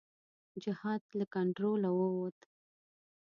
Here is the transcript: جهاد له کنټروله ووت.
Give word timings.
جهاد 0.63 1.03
له 1.19 1.25
کنټروله 1.33 1.89
ووت. 1.97 2.39